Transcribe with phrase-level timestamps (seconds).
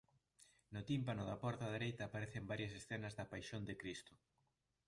[0.73, 4.13] No tímpano da porta dereita aparecen varias escenas da paixón de Cristo.